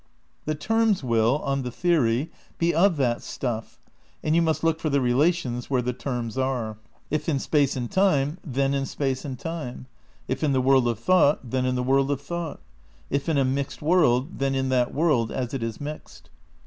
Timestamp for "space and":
7.37-7.85, 8.87-9.37